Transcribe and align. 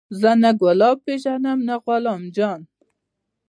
زه 0.19 0.31
نه 0.41 0.51
ګلاب 0.61 0.97
پېژنم 1.05 1.59
نه 1.67 1.75
غلام 1.83 2.21
جان. 2.35 2.61